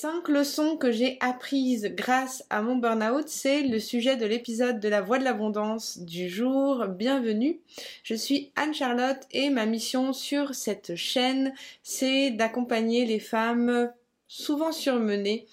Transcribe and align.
Cinq 0.00 0.28
leçons 0.28 0.76
que 0.76 0.92
j'ai 0.92 1.16
apprises 1.18 1.92
grâce 1.96 2.44
à 2.50 2.62
mon 2.62 2.76
burn-out, 2.76 3.26
c'est 3.26 3.62
le 3.62 3.80
sujet 3.80 4.16
de 4.16 4.26
l'épisode 4.26 4.78
de 4.78 4.88
la 4.88 5.00
voix 5.00 5.18
de 5.18 5.24
l'abondance 5.24 5.98
du 5.98 6.28
jour. 6.28 6.86
Bienvenue. 6.86 7.58
Je 8.04 8.14
suis 8.14 8.52
Anne-Charlotte 8.54 9.26
et 9.32 9.50
ma 9.50 9.66
mission 9.66 10.12
sur 10.12 10.54
cette 10.54 10.94
chaîne, 10.94 11.52
c'est 11.82 12.30
d'accompagner 12.30 13.06
les 13.06 13.18
femmes 13.18 13.90
souvent 14.28 14.70
surmenées 14.70 15.48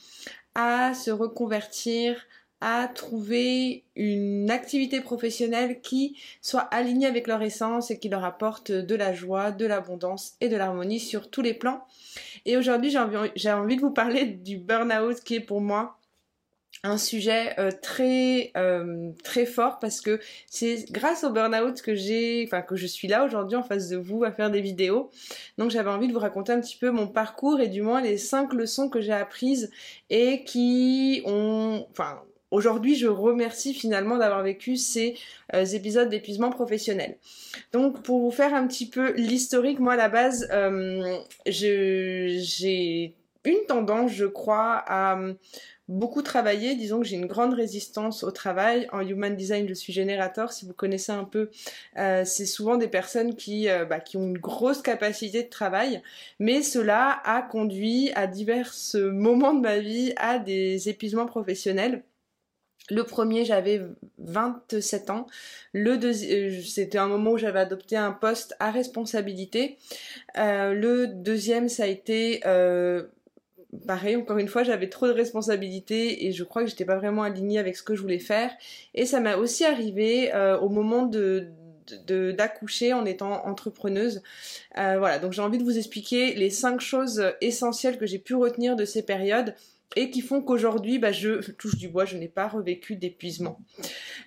à 0.54 0.94
se 0.94 1.10
reconvertir, 1.10 2.28
à 2.62 2.88
trouver 2.88 3.84
une 3.96 4.52
activité 4.52 5.02
professionnelle 5.02 5.82
qui 5.82 6.18
soit 6.44 6.68
alignée 6.72 7.08
avec 7.08 7.26
leur 7.26 7.42
essence 7.42 7.90
et 7.90 7.98
qui 7.98 8.10
leur 8.10 8.24
apporte 8.24 8.72
de 8.72 8.96
la 8.96 9.12
joie, 9.12 9.50
de 9.50 9.66
l'abondance 9.66 10.36
et 10.40 10.50
de 10.50 10.56
l'harmonie 10.56 11.00
sur 11.00 11.32
tous 11.32 11.42
les 11.42 11.56
plans. 11.56 11.84
Et 12.46 12.58
aujourd'hui, 12.58 12.92
j'ai 12.92 13.00
envie, 13.00 13.18
envie, 13.50 13.76
de 13.76 13.82
vous 13.82 13.92
parler 13.92 14.26
du 14.26 14.58
burn-out 14.58 15.20
qui 15.22 15.36
est 15.36 15.40
pour 15.40 15.62
moi 15.62 15.98
un 16.84 16.98
sujet 16.98 17.60
euh, 17.60 17.72
très 17.82 18.52
euh, 18.58 19.12
très 19.24 19.46
fort 19.46 19.80
parce 19.80 20.02
que 20.02 20.20
c'est 20.46 20.86
grâce 20.92 21.24
au 21.24 21.32
burn-out 21.32 21.82
que 21.82 21.96
j'ai 21.96 22.44
enfin 22.46 22.62
que 22.62 22.76
je 22.76 22.86
suis 22.86 23.08
là 23.08 23.26
aujourd'hui 23.26 23.56
en 23.56 23.64
face 23.64 23.90
de 23.90 23.98
vous 23.98 24.24
à 24.24 24.32
faire 24.32 24.52
des 24.52 24.62
vidéos. 24.62 25.10
Donc 25.58 25.72
j'avais 25.72 25.90
envie 25.90 26.08
de 26.08 26.14
vous 26.14 26.20
raconter 26.20 26.52
un 26.52 26.60
petit 26.60 26.78
peu 26.78 26.92
mon 26.92 27.08
parcours 27.08 27.60
et 27.60 27.70
du 27.70 27.82
moins 27.82 28.02
les 28.02 28.18
cinq 28.18 28.54
leçons 28.54 28.90
que 28.90 29.02
j'ai 29.02 29.14
apprises 29.14 29.72
et 30.10 30.44
qui 30.44 31.24
ont 31.26 31.88
enfin 31.92 32.22
Aujourd'hui, 32.56 32.96
je 32.96 33.08
remercie 33.08 33.74
finalement 33.74 34.18
d'avoir 34.18 34.42
vécu 34.42 34.78
ces 34.78 35.18
euh, 35.54 35.66
épisodes 35.66 36.08
d'épuisement 36.08 36.52
professionnel. 36.52 37.18
Donc, 37.74 38.02
pour 38.02 38.22
vous 38.22 38.32
faire 38.32 38.54
un 38.54 38.66
petit 38.66 38.88
peu 38.88 39.12
l'historique, 39.18 39.80
moi 39.80 39.92
à 39.92 39.98
la 39.98 40.08
base, 40.08 40.48
euh, 40.54 41.18
j'ai 41.46 43.14
une 43.44 43.66
tendance, 43.68 44.14
je 44.14 44.26
crois, 44.26 44.76
à 44.88 45.20
euh, 45.20 45.34
beaucoup 45.90 46.22
travailler. 46.22 46.76
Disons 46.76 47.02
que 47.02 47.06
j'ai 47.06 47.18
une 47.18 47.26
grande 47.26 47.54
résistance 47.54 48.24
au 48.24 48.32
travail. 48.32 48.88
En 48.94 49.02
Human 49.02 49.36
Design, 49.36 49.68
je 49.68 49.74
suis 49.74 49.92
générateur. 49.92 50.54
Si 50.54 50.66
vous 50.66 50.74
connaissez 50.74 51.12
un 51.12 51.26
peu, 51.26 51.50
c'est 52.24 52.46
souvent 52.46 52.78
des 52.78 52.88
personnes 52.88 53.36
qui, 53.36 53.68
bah, 53.90 54.00
qui 54.00 54.16
ont 54.16 54.28
une 54.28 54.38
grosse 54.38 54.82
capacité 54.82 55.44
de 55.44 55.50
travail. 55.50 56.02
Mais 56.40 56.64
cela 56.64 57.20
a 57.26 57.42
conduit 57.42 58.14
à 58.16 58.28
divers 58.28 58.74
moments 58.96 59.54
de 59.54 59.60
ma 59.60 59.80
vie 59.80 60.14
à 60.16 60.40
des 60.40 60.88
épuisements 60.88 61.26
professionnels. 61.26 62.02
Le 62.92 63.04
premier, 63.04 63.46
j'avais 63.46 63.82
27 64.20 65.10
ans. 65.10 65.26
Le 65.74 65.98
deuxième, 65.98 66.52
euh, 66.52 66.62
c'était 66.64 67.00
un 67.00 67.08
moment 67.08 67.32
où 67.32 67.38
j'avais 67.38 67.60
adopté 67.60 67.98
un 67.98 68.12
poste 68.12 68.56
à 68.60 68.70
responsabilité. 68.70 69.78
Euh, 70.38 70.74
le 70.74 71.08
deuxième, 71.08 71.68
ça 71.68 71.84
a 71.84 71.88
été 71.88 72.42
euh, 72.46 73.04
pareil. 73.88 74.16
Encore 74.16 74.38
une 74.38 74.48
fois, 74.48 74.64
j'avais 74.64 74.90
trop 74.90 75.08
de 75.08 75.14
responsabilités 75.14 76.28
et 76.28 76.32
je 76.32 76.44
crois 76.44 76.64
que 76.64 76.70
j'étais 76.70 76.86
pas 76.86 76.98
vraiment 76.98 77.24
alignée 77.24 77.58
avec 77.58 77.76
ce 77.76 77.82
que 77.82 77.96
je 77.96 78.02
voulais 78.02 78.20
faire. 78.20 78.52
Et 78.94 79.06
ça 79.06 79.20
m'a 79.20 79.38
aussi 79.38 79.66
arrivé 79.66 80.32
au 80.62 80.70
moment 80.70 81.10
d'accoucher 82.08 82.94
en 82.94 83.04
étant 83.06 83.46
entrepreneuse. 83.48 84.22
voilà, 84.76 85.18
donc 85.18 85.34
j'ai 85.34 85.42
envie 85.42 85.58
de 85.58 85.64
vous 85.64 85.78
expliquer 85.78 86.36
les 86.36 86.52
cinq 86.52 86.82
choses 86.82 87.34
essentielles 87.42 87.98
que 87.98 88.06
j'ai 88.06 88.20
pu 88.20 88.36
retenir 88.36 88.76
de 88.76 88.86
ces 88.86 89.04
périodes 89.04 89.56
et 89.96 90.10
qui 90.10 90.22
font 90.22 90.42
qu'aujourd'hui, 90.42 91.00
bah, 91.00 91.12
je 91.12 91.52
touche 91.52 91.76
du 91.76 91.88
bois, 91.88 92.06
je 92.06 92.18
n'ai 92.18 92.28
pas 92.28 92.48
revécu 92.48 92.96
d'épuisement. 92.96 93.60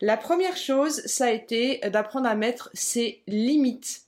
La 0.00 0.16
première 0.16 0.56
chose, 0.56 1.02
ça 1.06 1.26
a 1.26 1.30
été 1.30 1.80
d'apprendre 1.90 2.28
à 2.28 2.34
mettre 2.34 2.70
ses 2.74 3.22
limites. 3.26 4.02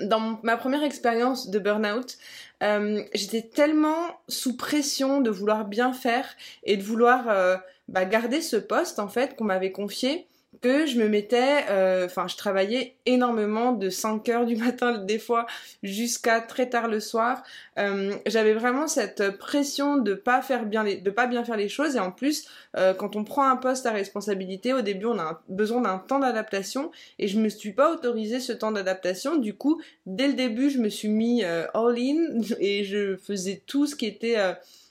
Dans 0.00 0.40
ma 0.42 0.56
première 0.56 0.82
expérience 0.82 1.48
de 1.48 1.58
burn-out, 1.58 2.18
euh, 2.62 3.02
j'étais 3.14 3.42
tellement 3.42 4.20
sous 4.28 4.56
pression 4.56 5.20
de 5.20 5.30
vouloir 5.30 5.64
bien 5.64 5.92
faire 5.92 6.36
et 6.64 6.76
de 6.76 6.82
vouloir 6.82 7.28
euh, 7.28 7.56
bah, 7.88 8.04
garder 8.04 8.40
ce 8.40 8.56
poste 8.56 8.98
en 8.98 9.08
fait 9.08 9.36
qu'on 9.36 9.44
m'avait 9.44 9.72
confié 9.72 10.26
que 10.60 10.86
je 10.86 10.98
me 10.98 11.08
mettais, 11.08 11.64
euh, 11.70 12.06
enfin 12.06 12.28
je 12.28 12.36
travaillais 12.36 12.94
énormément 13.06 13.72
de 13.72 13.88
5 13.88 14.28
heures 14.28 14.46
du 14.46 14.56
matin 14.62 14.98
des 14.98 15.18
fois 15.18 15.46
jusqu'à 15.82 16.40
très 16.40 16.68
tard 16.68 16.88
le 16.88 17.00
soir. 17.00 17.42
Euh, 17.78 18.14
j'avais 18.26 18.52
vraiment 18.52 18.86
cette 18.86 19.38
pression 19.38 19.96
de 19.96 20.14
pas 20.14 20.42
faire 20.42 20.66
bien 20.66 20.84
les, 20.84 20.96
de 20.96 21.10
pas 21.10 21.26
bien 21.26 21.42
faire 21.44 21.56
les 21.56 21.68
choses 21.68 21.96
et 21.96 22.00
en 22.00 22.12
plus 22.12 22.46
euh, 22.76 22.92
quand 22.92 23.16
on 23.16 23.24
prend 23.24 23.48
un 23.48 23.56
poste 23.56 23.86
à 23.86 23.92
responsabilité 23.92 24.74
au 24.74 24.82
début 24.82 25.06
on 25.06 25.18
a 25.18 25.42
besoin 25.48 25.80
d'un 25.80 25.98
temps 25.98 26.18
d'adaptation 26.18 26.90
et 27.18 27.28
je 27.28 27.38
me 27.38 27.48
suis 27.48 27.72
pas 27.72 27.90
autorisé 27.90 28.38
ce 28.38 28.52
temps 28.52 28.72
d'adaptation. 28.72 29.36
Du 29.36 29.54
coup 29.54 29.80
dès 30.04 30.28
le 30.28 30.34
début 30.34 30.68
je 30.68 30.78
me 30.78 30.90
suis 30.90 31.08
mis 31.08 31.44
all 31.44 31.98
in 31.98 32.40
et 32.60 32.84
je 32.84 33.16
faisais 33.16 33.62
tout 33.66 33.86
ce 33.86 33.96
qui 33.96 34.06
était 34.06 34.36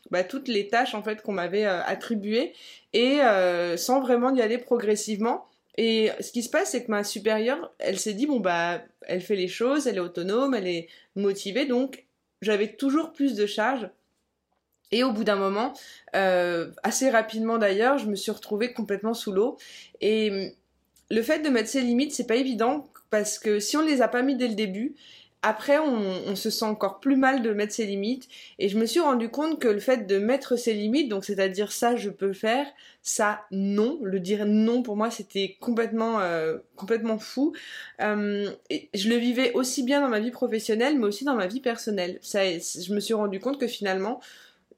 bah, 0.10 0.24
toutes 0.24 0.48
les 0.48 0.68
tâches 0.68 0.96
en 0.96 1.04
fait 1.04 1.22
qu'on 1.22 1.34
m'avait 1.34 1.66
attribuées 1.66 2.54
et 2.94 3.20
sans 3.78 4.02
vraiment 4.02 4.34
y 4.34 4.42
aller 4.42 4.58
progressivement. 4.58 5.48
Et 5.78 6.10
ce 6.20 6.32
qui 6.32 6.44
se 6.44 6.50
passe, 6.50 6.72
c'est 6.72 6.84
que 6.84 6.92
ma 6.92 7.04
supérieure, 7.04 7.74
elle 7.80 7.98
s'est 8.00 8.14
dit, 8.14 8.28
bon, 8.28 8.40
bah, 8.40 8.82
elle 9.02 9.22
fait 9.22 9.36
les 9.36 9.48
choses, 9.48 9.88
elle 9.88 9.98
est 9.98 10.02
autonome, 10.02 10.54
elle 10.54 10.68
est 10.68 10.90
motivée, 11.16 11.66
donc 11.66 12.06
j'avais 12.42 12.74
toujours 12.76 13.14
plus 13.14 13.36
de 13.36 13.46
charges. 13.46 13.90
Et 14.92 15.04
au 15.04 15.14
bout 15.14 15.24
d'un 15.24 15.38
moment, 15.38 15.74
euh, 16.16 16.72
assez 16.84 17.10
rapidement 17.10 17.58
d'ailleurs, 17.58 17.98
je 17.98 18.08
me 18.08 18.16
suis 18.16 18.32
retrouvée 18.32 18.74
complètement 18.74 19.14
sous 19.14 19.32
l'eau. 19.32 19.58
Et 20.02 20.54
le 21.10 21.22
fait 21.22 21.40
de 21.40 21.50
mettre 21.50 21.70
ses 21.70 21.82
limites, 21.82 22.14
c'est 22.14 22.28
pas 22.28 22.36
évident 22.36 22.90
parce 23.10 23.40
que 23.40 23.60
si 23.60 23.78
on 23.78 23.82
les 23.82 24.02
a 24.02 24.08
pas 24.10 24.22
mis 24.22 24.36
dès 24.36 24.48
le 24.48 24.56
début, 24.56 24.96
après, 25.44 25.80
on, 25.80 26.36
se 26.36 26.52
sent 26.52 26.66
encore 26.66 27.00
plus 27.00 27.16
mal 27.16 27.42
de 27.42 27.52
mettre 27.52 27.74
ses 27.74 27.86
limites. 27.86 28.28
Et 28.60 28.70
je 28.70 28.78
me 28.78 28.86
suis 28.86 29.00
rendu 29.00 29.30
compte 29.30 29.60
que 29.60 29.68
le 29.68 29.80
fait 29.80 30.06
de 30.06 30.20
mettre 30.20 30.56
ses 30.56 30.74
limites, 30.74 31.10
donc 31.10 31.26
c'est-à-dire 31.26 31.72
ça, 31.72 31.96
je 31.96 32.12
peux 32.12 32.34
faire, 32.34 32.68
ça, 33.02 33.42
non. 33.50 34.00
Le 34.04 34.20
dire 34.20 34.46
non 34.46 34.84
pour 34.84 34.96
moi, 34.96 35.10
c'était 35.10 35.58
complètement, 35.60 36.20
euh, 36.20 36.58
complètement 36.76 37.18
fou. 37.18 37.54
Euh, 38.02 38.52
je 38.94 39.10
le 39.10 39.16
vivais 39.16 39.52
aussi 39.54 39.82
bien 39.82 40.02
dans 40.02 40.10
ma 40.10 40.20
vie 40.20 40.32
professionnelle, 40.32 41.00
mais 41.00 41.06
aussi 41.06 41.26
dans 41.26 41.36
ma 41.36 41.48
vie 41.48 41.62
personnelle. 41.62 42.20
Ça, 42.22 42.44
je 42.44 42.94
me 42.94 43.00
suis 43.00 43.16
rendu 43.16 43.40
compte 43.40 43.60
que 43.60 43.68
finalement, 43.68 44.22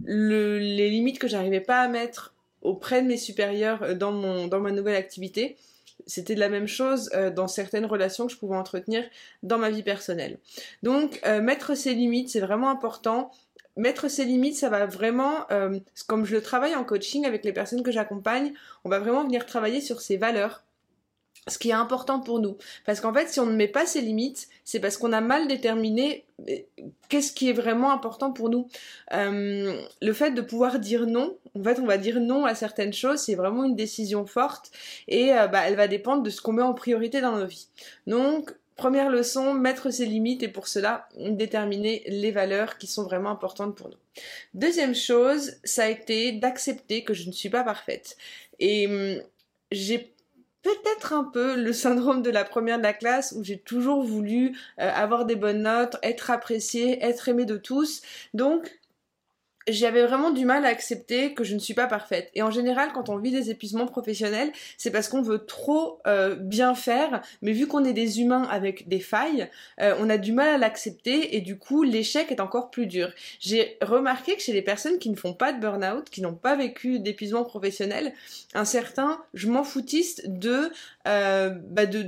les 0.06 0.90
limites 0.90 1.20
que 1.20 1.28
j'arrivais 1.28 1.62
pas 1.62 1.82
à 1.82 1.88
mettre 1.90 2.34
auprès 2.62 3.02
de 3.02 3.08
mes 3.08 3.18
supérieurs 3.18 3.96
dans 3.98 4.14
mon, 4.14 4.48
dans 4.48 4.62
ma 4.62 4.72
nouvelle 4.72 4.96
activité, 4.96 5.58
c'était 6.06 6.36
de 6.36 6.40
la 6.40 6.50
même 6.50 6.68
chose 6.68 7.10
euh, 7.14 7.30
dans 7.30 7.48
certaines 7.48 7.86
relations 7.86 8.28
que 8.28 8.34
je 8.34 8.38
pouvais 8.38 8.56
entretenir 8.56 9.04
dans 9.42 9.58
ma 9.58 9.70
vie 9.70 9.84
personnelle. 9.84 10.38
Donc 10.82 11.20
euh, 11.26 11.42
mettre 11.42 11.76
ses 11.76 11.94
limites, 11.94 12.30
c'est 12.30 12.40
vraiment 12.40 12.70
important. 12.70 13.32
Mettre 13.76 14.08
ses 14.08 14.26
limites, 14.26 14.56
ça 14.56 14.70
va 14.70 14.86
vraiment, 14.86 15.46
euh, 15.52 15.80
comme 16.08 16.26
je 16.26 16.36
le 16.36 16.42
travaille 16.42 16.76
en 16.76 16.84
coaching 16.84 17.26
avec 17.26 17.44
les 17.44 17.54
personnes 17.54 17.82
que 17.82 17.92
j'accompagne, 17.92 18.54
on 18.84 18.90
va 18.90 19.00
vraiment 19.00 19.24
venir 19.24 19.46
travailler 19.46 19.82
sur 19.82 20.02
ses 20.02 20.18
valeurs, 20.18 20.64
ce 21.48 21.58
qui 21.58 21.70
est 21.70 21.74
important 21.74 22.20
pour 22.20 22.40
nous. 22.40 22.58
Parce 22.86 23.02
qu'en 23.02 23.14
fait, 23.14 23.28
si 23.30 23.40
on 23.40 23.46
ne 23.46 23.56
met 23.56 23.68
pas 23.68 23.86
ses 23.86 24.02
limites, 24.02 24.48
c'est 24.64 24.80
parce 24.80 24.98
qu'on 24.98 25.12
a 25.12 25.22
mal 25.22 25.48
déterminé 25.48 26.26
qu'est-ce 27.10 27.34
qui 27.34 27.50
est 27.50 27.54
vraiment 27.54 27.92
important 27.92 28.32
pour 28.32 28.50
nous. 28.50 28.68
Euh, 29.14 29.82
le 30.02 30.14
fait 30.14 30.32
de 30.32 30.42
pouvoir 30.42 30.80
dire 30.80 31.06
non, 31.06 31.38
en 31.58 31.64
fait, 31.64 31.80
on 31.80 31.86
va 31.86 31.98
dire 31.98 32.20
non 32.20 32.46
à 32.46 32.56
certaines 32.56 32.94
choses, 32.94 33.20
c'est 33.20 33.36
vraiment 33.36 33.64
une 33.66 33.76
décision 33.76 34.26
forte 34.26 34.72
et 35.08 35.34
euh, 35.34 35.48
bah, 35.48 35.62
elle 35.66 35.76
va 35.76 35.88
dépendre 35.88 36.24
de 36.24 36.30
ce 36.30 36.42
qu'on 36.42 36.54
met 36.54 36.62
en 36.62 36.74
priorité 36.74 37.22
dans 37.22 37.38
nos 37.38 37.46
vies. 37.46 37.68
Donc, 38.08 38.54
première 38.76 39.10
leçon, 39.10 39.54
mettre 39.54 39.92
ses 39.92 40.06
limites 40.06 40.44
et 40.44 40.48
pour 40.48 40.68
cela, 40.68 41.08
déterminer 41.18 42.04
les 42.08 42.32
valeurs 42.32 42.78
qui 42.78 42.88
sont 42.88 43.04
vraiment 43.04 43.30
importantes 43.30 43.76
pour 43.76 43.90
nous. 43.90 43.98
Deuxième 44.54 44.96
chose, 44.96 45.54
ça 45.64 45.84
a 45.84 45.90
été 45.90 46.32
d'accepter 46.32 47.04
que 47.04 47.14
je 47.14 47.28
ne 47.28 47.32
suis 47.32 47.50
pas 47.50 47.64
parfaite. 47.64 48.18
Et 48.60 48.88
hum, 48.88 49.24
j'ai 49.72 50.13
peut-être 50.64 51.14
un 51.14 51.26
peu 51.26 51.56
le 51.56 51.74
syndrome 51.74 52.22
de 52.22 52.30
la 52.30 52.44
première 52.44 52.78
de 52.78 52.84
la 52.84 52.94
classe 52.94 53.34
où 53.38 53.44
j'ai 53.44 53.60
toujours 53.60 54.04
voulu 54.04 54.58
euh, 54.80 54.90
avoir 54.94 55.26
des 55.26 55.36
bonnes 55.36 55.64
notes, 55.64 55.98
être 56.02 56.32
appréciée, 56.32 57.04
être 57.04 57.28
aimée 57.30 57.46
de 57.46 57.58
tous. 57.58 58.02
Donc 58.34 58.80
j'avais 59.68 60.06
vraiment 60.06 60.32
du 60.32 60.46
mal 60.46 60.66
à 60.66 60.70
accepter 60.70 61.34
que 61.34 61.44
je 61.44 61.54
ne 61.54 61.60
suis 61.60 61.74
pas 61.74 61.88
parfaite. 61.88 62.30
Et 62.36 62.42
en 62.42 62.52
général, 62.52 62.90
quand 62.94 63.10
on 63.10 63.18
vit 63.18 63.32
des 63.32 63.50
épuisements 63.50 63.86
professionnels, 63.86 64.52
c'est 64.78 64.92
parce 64.92 65.08
qu'on 65.08 65.22
veut 65.22 65.46
trop 65.46 66.00
euh, 66.08 66.36
bien 66.36 66.76
faire, 66.76 67.22
mais 67.42 67.52
vu 67.52 67.68
qu'on 67.68 67.86
est 67.86 67.94
des 67.94 68.22
humains 68.22 68.44
avec 68.44 68.88
des 68.88 69.00
failles, 69.00 69.50
euh, 69.82 69.96
on 70.00 70.10
a 70.10 70.18
du 70.18 70.32
mal 70.32 70.50
à 70.50 70.58
l'accepter 70.58 71.36
et 71.36 71.42
du 71.42 71.58
coup, 71.58 71.84
l'échec 71.84 72.32
est 72.32 72.40
encore 72.40 72.72
plus 72.72 72.88
dur. 72.88 73.12
J'ai 73.40 73.78
remarqué 73.82 74.36
que 74.36 74.42
chez 74.42 74.54
les 74.54 74.62
personnes 74.62 75.00
qui 75.00 75.10
ne 75.10 75.16
font 75.16 75.34
pas 75.34 75.54
de 75.54 75.60
burn-out, 75.60 76.10
qui 76.10 76.22
n'ont 76.22 76.36
pas 76.36 76.56
vécu 76.56 77.00
d'épuisement 77.00 77.44
professionnel, 77.44 78.14
un 78.54 78.66
certain 78.66 79.24
je 79.34 79.48
m'en 79.48 79.64
foutiste 79.64 80.24
de 80.28 80.72
euh, 81.08 81.50
bah 81.50 81.86
de 81.86 82.04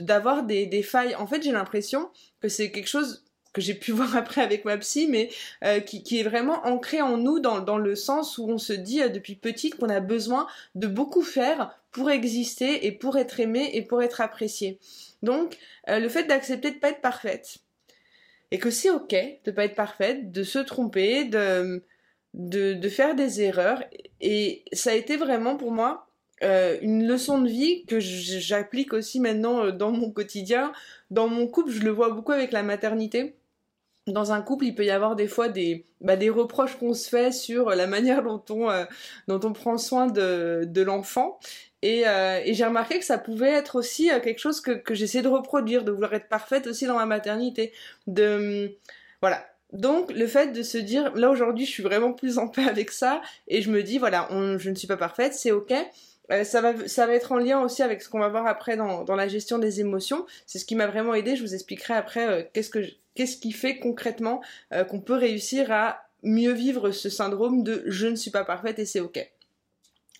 d'avoir 0.00 0.44
des, 0.44 0.66
des 0.66 0.82
failles. 0.82 1.14
En 1.16 1.26
fait, 1.26 1.42
j'ai 1.42 1.52
l'impression 1.52 2.10
que 2.40 2.48
c'est 2.48 2.70
quelque 2.70 2.88
chose 2.88 3.24
que 3.52 3.60
j'ai 3.60 3.74
pu 3.74 3.92
voir 3.92 4.16
après 4.16 4.42
avec 4.42 4.64
ma 4.64 4.76
psy, 4.78 5.06
mais 5.08 5.30
euh, 5.64 5.80
qui, 5.80 6.18
est 6.18 6.22
vraiment 6.22 6.66
ancré 6.66 7.00
en 7.00 7.16
nous 7.16 7.40
dans, 7.40 7.60
dans 7.60 7.78
le 7.78 7.94
sens 7.94 8.38
où 8.38 8.48
on 8.48 8.58
se 8.58 8.72
dit 8.72 9.02
euh, 9.02 9.08
depuis 9.08 9.34
petite 9.34 9.76
qu'on 9.76 9.88
a 9.88 10.00
besoin 10.00 10.46
de 10.74 10.86
beaucoup 10.86 11.22
faire 11.22 11.76
pour 11.92 12.10
exister 12.10 12.86
et 12.86 12.92
pour 12.92 13.18
être 13.18 13.40
aimé 13.40 13.70
et 13.74 13.82
pour 13.82 14.02
être 14.02 14.20
apprécié. 14.20 14.78
Donc, 15.22 15.56
euh, 15.88 15.98
le 15.98 16.08
fait 16.08 16.24
d'accepter 16.24 16.70
de 16.70 16.78
pas 16.78 16.90
être 16.90 17.00
parfaite 17.00 17.58
et 18.52 18.58
que 18.58 18.70
c'est 18.70 18.90
ok 18.90 19.14
de 19.44 19.50
pas 19.50 19.64
être 19.64 19.74
parfaite, 19.74 20.32
de 20.32 20.42
se 20.42 20.58
tromper, 20.58 21.24
de 21.24 21.82
de, 22.34 22.88
faire 22.88 23.16
des 23.16 23.42
erreurs. 23.42 23.82
Et 24.20 24.64
ça 24.72 24.90
a 24.90 24.94
été 24.94 25.16
vraiment 25.16 25.56
pour 25.56 25.72
moi 25.72 26.06
une 26.42 27.06
leçon 27.06 27.40
de 27.40 27.48
vie 27.48 27.84
que 27.86 27.98
j'applique 27.98 28.92
aussi 28.92 29.18
maintenant 29.18 29.70
dans 29.70 29.90
mon 29.90 30.12
quotidien. 30.12 30.72
Dans 31.10 31.26
mon 31.26 31.48
couple, 31.48 31.72
je 31.72 31.80
le 31.80 31.90
vois 31.90 32.10
beaucoup 32.10 32.30
avec 32.30 32.52
la 32.52 32.62
maternité. 32.62 33.34
Dans 34.06 34.32
un 34.32 34.42
couple, 34.42 34.64
il 34.64 34.74
peut 34.74 34.84
y 34.84 34.90
avoir 34.90 35.14
des 35.14 35.28
fois 35.28 35.48
des, 35.48 35.84
bah, 36.00 36.16
reproches 36.30 36.76
qu'on 36.76 36.94
se 36.94 37.08
fait 37.08 37.32
sur 37.32 37.70
la 37.70 37.86
manière 37.86 38.22
dont 38.22 38.42
on, 38.50 38.70
euh, 38.70 38.84
dont 39.28 39.40
on 39.44 39.52
prend 39.52 39.78
soin 39.78 40.06
de, 40.06 40.82
l'enfant. 40.82 41.38
Et, 41.82 42.00
et 42.02 42.54
j'ai 42.54 42.64
remarqué 42.64 42.98
que 42.98 43.04
ça 43.06 43.16
pouvait 43.16 43.52
être 43.52 43.76
aussi 43.76 44.10
quelque 44.22 44.38
chose 44.38 44.60
que, 44.60 44.82
j'essaie 44.94 45.22
de 45.22 45.28
reproduire, 45.28 45.82
de 45.82 45.90
vouloir 45.90 46.12
être 46.12 46.28
parfaite 46.28 46.66
aussi 46.66 46.86
dans 46.86 46.96
ma 46.96 47.06
maternité. 47.06 47.72
Voilà, 48.06 49.46
donc 49.72 50.12
le 50.12 50.26
fait 50.26 50.48
de 50.48 50.62
se 50.62 50.78
dire, 50.78 51.14
là 51.14 51.30
aujourd'hui 51.30 51.64
je 51.64 51.70
suis 51.70 51.82
vraiment 51.82 52.12
plus 52.12 52.38
en 52.38 52.48
paix 52.48 52.64
avec 52.64 52.90
ça, 52.90 53.22
et 53.48 53.62
je 53.62 53.70
me 53.70 53.82
dis, 53.82 53.98
voilà, 53.98 54.28
je 54.30 54.70
ne 54.70 54.74
suis 54.74 54.88
pas 54.88 54.96
parfaite, 54.96 55.34
c'est 55.34 55.52
ok, 55.52 55.72
euh, 56.30 56.44
ça, 56.44 56.60
va, 56.60 56.88
ça 56.88 57.06
va 57.06 57.14
être 57.14 57.32
en 57.32 57.38
lien 57.38 57.60
aussi 57.60 57.82
avec 57.82 58.02
ce 58.02 58.08
qu'on 58.08 58.20
va 58.20 58.28
voir 58.28 58.46
après 58.46 58.76
dans, 58.76 59.04
la 59.14 59.28
gestion 59.28 59.58
des 59.58 59.80
émotions. 59.80 60.26
C'est 60.46 60.58
ce 60.58 60.64
qui 60.64 60.76
m'a 60.76 60.86
vraiment 60.86 61.14
aidé. 61.14 61.34
Je 61.34 61.42
vous 61.42 61.54
expliquerai 61.54 61.94
après 61.94 62.28
euh, 62.28 62.42
qu'est-ce, 62.52 62.70
que 62.70 62.80
qu'est-ce 63.20 63.36
qui 63.36 63.52
fait 63.52 63.78
concrètement 63.78 64.40
euh, 64.72 64.82
qu'on 64.82 65.00
peut 65.00 65.14
réussir 65.14 65.70
à 65.70 66.06
mieux 66.22 66.52
vivre 66.52 66.90
ce 66.90 67.10
syndrome 67.10 67.62
de 67.62 67.82
je 67.84 68.06
ne 68.06 68.16
suis 68.16 68.30
pas 68.30 68.44
parfaite 68.44 68.78
et 68.78 68.86
c'est 68.86 69.00
ok. 69.00 69.30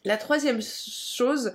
La 0.05 0.19
troisième 0.19 0.61
chose 0.61 1.55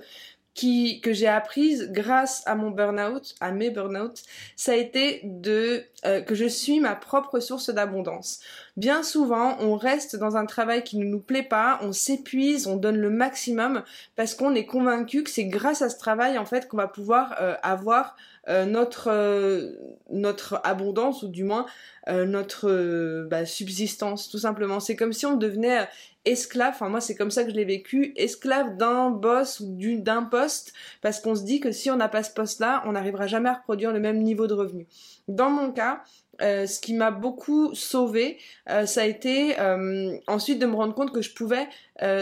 que 0.56 1.12
j'ai 1.12 1.28
apprise 1.28 1.90
grâce 1.92 2.42
à 2.46 2.56
mon 2.56 2.70
burn-out, 2.70 3.36
à 3.40 3.52
mes 3.52 3.70
burn-out, 3.70 4.22
ça 4.56 4.72
a 4.72 4.74
été 4.74 5.20
de 5.24 5.84
que 6.02 6.34
je 6.34 6.46
suis 6.46 6.80
ma 6.80 6.94
propre 6.94 7.40
source 7.40 7.68
d'abondance. 7.68 8.40
Bien 8.76 9.02
souvent, 9.02 9.56
on 9.60 9.76
reste 9.76 10.16
dans 10.16 10.36
un 10.36 10.46
travail 10.46 10.82
qui 10.82 10.96
ne 10.96 11.04
nous 11.04 11.20
plaît 11.20 11.42
pas, 11.42 11.78
on 11.82 11.92
s'épuise, 11.92 12.66
on 12.66 12.76
donne 12.76 12.96
le 12.96 13.10
maximum 13.10 13.82
parce 14.16 14.34
qu'on 14.34 14.54
est 14.54 14.66
convaincu 14.66 15.22
que 15.22 15.30
c'est 15.30 15.44
grâce 15.44 15.82
à 15.82 15.90
ce 15.90 15.98
travail 15.98 16.38
en 16.38 16.46
fait 16.46 16.68
qu'on 16.68 16.78
va 16.78 16.88
pouvoir 16.88 17.36
euh, 17.40 17.54
avoir 17.62 18.16
euh, 18.16 18.35
notre 18.48 19.08
euh, 19.10 19.72
notre 20.10 20.60
abondance 20.64 21.22
ou 21.22 21.28
du 21.28 21.44
moins 21.44 21.66
notre 22.08 23.24
bah, 23.28 23.44
subsistance 23.44 24.28
tout 24.28 24.38
simplement. 24.38 24.78
C'est 24.78 24.94
comme 24.94 25.12
si 25.12 25.26
on 25.26 25.36
devenait 25.36 25.88
esclave, 26.24 26.72
enfin 26.74 26.88
moi 26.88 27.00
c'est 27.00 27.16
comme 27.16 27.32
ça 27.32 27.42
que 27.42 27.50
je 27.50 27.56
l'ai 27.56 27.64
vécu, 27.64 28.12
esclave 28.16 28.76
d'un 28.76 29.10
boss 29.10 29.58
ou 29.58 29.76
d'un 29.98 30.22
poste, 30.22 30.72
parce 31.00 31.18
qu'on 31.18 31.34
se 31.34 31.42
dit 31.42 31.58
que 31.58 31.72
si 31.72 31.90
on 31.90 31.96
n'a 31.96 32.08
pas 32.08 32.22
ce 32.22 32.30
poste-là, 32.30 32.84
on 32.86 32.92
n'arrivera 32.92 33.26
jamais 33.26 33.48
à 33.48 33.54
reproduire 33.54 33.92
le 33.92 33.98
même 33.98 34.22
niveau 34.22 34.46
de 34.46 34.54
revenu. 34.54 34.86
Dans 35.26 35.50
mon 35.50 35.72
cas, 35.72 36.02
euh, 36.42 36.66
ce 36.66 36.80
qui 36.80 36.94
m'a 36.94 37.10
beaucoup 37.10 37.74
sauvé, 37.74 38.38
euh, 38.68 38.86
ça 38.86 39.02
a 39.02 39.04
été 39.04 39.58
euh, 39.58 40.16
ensuite 40.26 40.58
de 40.58 40.66
me 40.66 40.74
rendre 40.74 40.94
compte 40.94 41.12
que 41.12 41.22
je 41.22 41.32
pouvais 41.32 41.68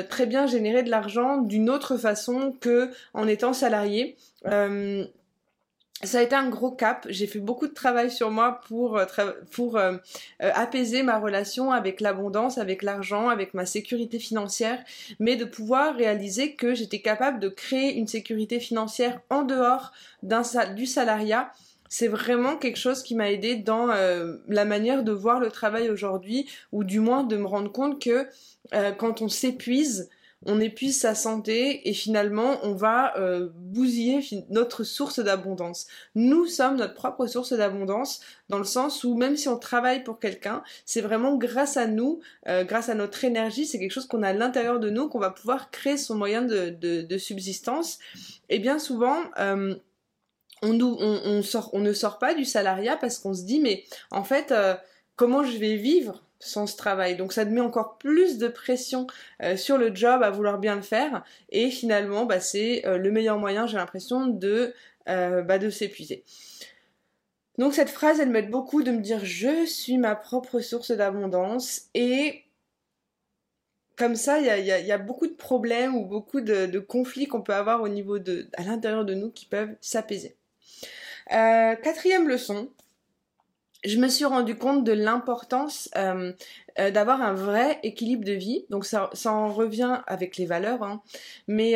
très 0.08 0.26
bien 0.26 0.46
générer 0.46 0.84
de 0.84 0.90
l'argent 0.90 1.38
d'une 1.38 1.68
autre 1.68 1.96
façon 1.96 2.54
que 2.60 2.90
en 3.12 3.26
étant 3.26 3.52
salarié. 3.52 4.16
Ça 6.04 6.18
a 6.18 6.22
été 6.22 6.34
un 6.34 6.48
gros 6.48 6.70
cap. 6.70 7.06
J'ai 7.08 7.26
fait 7.26 7.38
beaucoup 7.38 7.66
de 7.66 7.74
travail 7.74 8.10
sur 8.10 8.30
moi 8.30 8.60
pour, 8.66 9.00
pour 9.50 9.78
apaiser 10.38 11.02
ma 11.02 11.18
relation 11.18 11.72
avec 11.72 12.00
l'abondance, 12.00 12.58
avec 12.58 12.82
l'argent, 12.82 13.28
avec 13.28 13.54
ma 13.54 13.66
sécurité 13.66 14.18
financière, 14.18 14.82
mais 15.18 15.36
de 15.36 15.44
pouvoir 15.44 15.94
réaliser 15.94 16.54
que 16.54 16.74
j'étais 16.74 17.00
capable 17.00 17.40
de 17.40 17.48
créer 17.48 17.94
une 17.96 18.08
sécurité 18.08 18.60
financière 18.60 19.20
en 19.30 19.42
dehors 19.42 19.92
du 20.74 20.86
salariat 20.86 21.50
c'est 21.94 22.08
vraiment 22.08 22.56
quelque 22.56 22.78
chose 22.78 23.04
qui 23.04 23.14
m'a 23.14 23.30
aidé 23.30 23.54
dans 23.54 23.88
euh, 23.88 24.38
la 24.48 24.64
manière 24.64 25.04
de 25.04 25.12
voir 25.12 25.38
le 25.38 25.48
travail 25.48 25.90
aujourd'hui, 25.90 26.50
ou 26.72 26.82
du 26.82 26.98
moins 26.98 27.22
de 27.22 27.36
me 27.36 27.46
rendre 27.46 27.70
compte 27.70 28.02
que 28.02 28.26
euh, 28.74 28.90
quand 28.90 29.22
on 29.22 29.28
s'épuise, 29.28 30.10
on 30.46 30.60
épuise 30.60 30.98
sa 30.98 31.14
santé 31.14 31.88
et 31.88 31.92
finalement 31.92 32.58
on 32.62 32.74
va 32.74 33.16
euh, 33.18 33.48
bousiller 33.54 34.20
notre 34.50 34.84
source 34.84 35.20
d'abondance. 35.20 35.86
Nous 36.14 36.46
sommes 36.46 36.76
notre 36.76 36.94
propre 36.94 37.26
source 37.26 37.52
d'abondance 37.52 38.20
dans 38.48 38.58
le 38.58 38.64
sens 38.64 39.04
où 39.04 39.14
même 39.14 39.36
si 39.36 39.48
on 39.48 39.58
travaille 39.58 40.04
pour 40.04 40.18
quelqu'un, 40.18 40.62
c'est 40.84 41.00
vraiment 41.00 41.36
grâce 41.36 41.76
à 41.76 41.86
nous, 41.86 42.20
grâce 42.46 42.88
à 42.88 42.94
notre 42.94 43.24
énergie, 43.24 43.66
c'est 43.66 43.78
quelque 43.78 43.90
chose 43.90 44.06
qu'on 44.06 44.22
a 44.22 44.28
à 44.28 44.32
l'intérieur 44.32 44.80
de 44.80 44.90
nous 44.90 45.08
qu'on 45.08 45.18
va 45.18 45.30
pouvoir 45.30 45.70
créer 45.70 45.96
son 45.96 46.14
moyen 46.14 46.42
de, 46.42 47.18
subsistance. 47.18 47.98
Et 48.50 48.58
bien 48.58 48.78
souvent, 48.78 49.16
on, 50.64 51.42
sort, 51.42 51.70
on 51.72 51.80
ne 51.80 51.92
sort 51.92 52.18
pas 52.18 52.34
du 52.34 52.44
salariat 52.44 52.96
parce 52.96 53.18
qu'on 53.18 53.34
se 53.34 53.42
dit 53.42 53.60
mais 53.60 53.84
en 54.10 54.24
fait 54.24 54.52
euh, 54.52 54.74
comment 55.16 55.44
je 55.44 55.56
vais 55.58 55.76
vivre? 55.76 56.22
Sans 56.44 56.66
ce 56.66 56.76
travail 56.76 57.16
donc 57.16 57.32
ça 57.32 57.44
te 57.44 57.50
met 57.50 57.60
encore 57.60 57.98
plus 57.98 58.38
de 58.38 58.48
pression 58.48 59.06
euh, 59.42 59.56
sur 59.56 59.78
le 59.78 59.94
job 59.94 60.22
à 60.22 60.30
vouloir 60.30 60.58
bien 60.58 60.76
le 60.76 60.82
faire 60.82 61.24
et 61.50 61.70
finalement 61.70 62.26
bah, 62.26 62.40
c'est 62.40 62.86
euh, 62.86 62.98
le 62.98 63.10
meilleur 63.10 63.38
moyen 63.38 63.66
j'ai 63.66 63.76
l'impression 63.76 64.26
de, 64.26 64.74
bah, 65.06 65.58
de 65.58 65.70
s'épuiser. 65.70 66.24
Donc 67.58 67.74
cette 67.74 67.90
phrase 67.90 68.20
elle 68.20 68.30
m'aide 68.30 68.50
beaucoup 68.50 68.82
de 68.82 68.90
me 68.90 69.00
dire 69.00 69.20
je 69.24 69.66
suis 69.66 69.98
ma 69.98 70.14
propre 70.14 70.60
source 70.60 70.90
d'abondance 70.90 71.82
et 71.94 72.44
comme 73.96 74.16
ça, 74.16 74.40
il 74.40 74.66
y 74.66 74.92
a, 74.92 74.98
beaucoup 74.98 75.26
de 75.26 75.34
problèmes 75.34 75.94
ou 75.94 76.04
beaucoup 76.04 76.40
de, 76.40 76.66
de 76.66 76.78
conflits 76.80 77.28
qu'on 77.28 77.42
peut 77.42 77.54
avoir 77.54 77.80
au 77.82 77.88
niveau 77.88 78.18
de, 78.18 78.48
à 78.54 78.64
l'intérieur 78.64 79.04
de 79.04 79.14
nous 79.14 79.30
qui 79.30 79.46
peuvent 79.46 79.76
s'apaiser. 79.80 80.36
Euh, 81.32 81.76
quatrième 81.76 82.28
leçon, 82.28 82.70
je 83.84 83.98
me 83.98 84.08
suis 84.08 84.24
rendu 84.24 84.56
compte 84.56 84.84
de 84.84 84.92
l'importance 84.92 85.90
euh, 85.96 86.32
euh, 86.78 86.90
d'avoir 86.90 87.22
un 87.22 87.34
vrai 87.34 87.78
équilibre 87.82 88.24
de 88.24 88.32
vie. 88.32 88.64
Donc 88.70 88.84
ça, 88.84 89.10
ça 89.12 89.32
en 89.32 89.52
revient 89.52 90.00
avec 90.06 90.36
les 90.36 90.46
valeurs, 90.46 90.82
hein. 90.82 91.02
mais 91.46 91.74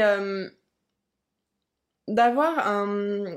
d'avoir 2.08 2.66
un... 2.66 3.36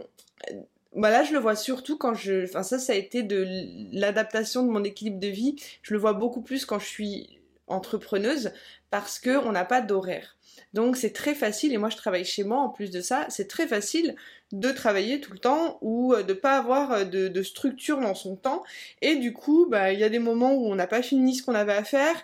Voilà, 0.94 1.20
bah 1.20 1.24
je 1.24 1.34
le 1.34 1.40
vois 1.40 1.56
surtout 1.56 1.98
quand 1.98 2.14
je... 2.14 2.44
Enfin 2.44 2.64
ça, 2.64 2.78
ça 2.78 2.94
a 2.94 2.96
été 2.96 3.24
de 3.24 3.46
l'adaptation 3.94 4.66
de 4.66 4.72
mon 4.72 4.84
équilibre 4.84 5.20
de 5.20 5.28
vie. 5.28 5.56
Je 5.84 5.94
le 5.94 6.00
vois 6.00 6.14
beaucoup 6.14 6.42
plus 6.42 6.66
quand 6.66 6.80
je 6.80 6.88
suis 6.88 7.41
entrepreneuse 7.72 8.52
parce 8.90 9.20
que 9.20 9.38
on 9.46 9.52
n'a 9.52 9.66
pas 9.66 9.82
d'horaire. 9.82 10.38
Donc 10.74 10.96
c'est 10.96 11.12
très 11.12 11.36
facile, 11.36 11.74
et 11.74 11.78
moi 11.78 11.90
je 11.90 11.98
travaille 11.98 12.26
chez 12.26 12.44
moi 12.44 12.60
en 12.60 12.70
plus 12.70 12.92
de 12.92 13.02
ça, 13.02 13.26
c'est 13.30 13.48
très 13.48 13.68
facile 13.68 14.16
de 14.52 14.70
travailler 14.72 15.20
tout 15.20 15.34
le 15.34 15.40
temps 15.40 15.78
ou 15.82 16.14
euh, 16.14 16.24
de 16.24 16.34
pas 16.34 16.58
avoir 16.58 16.92
euh, 16.92 17.04
de, 17.04 17.44
structure 17.44 18.00
dans 18.00 18.16
son 18.16 18.36
temps. 18.36 18.64
Et 19.02 19.16
du 19.16 19.34
coup, 19.34 19.66
bah 19.70 19.92
il 19.92 20.00
y 20.00 20.04
a 20.04 20.10
des 20.10 20.20
moments 20.20 20.54
où 20.54 20.68
on 20.68 20.76
n'a 20.76 20.88
pas 20.88 21.02
fini 21.02 21.36
ce 21.36 21.44
qu'on 21.44 21.56
avait 21.56 21.74
à 21.74 21.84
faire. 21.84 22.16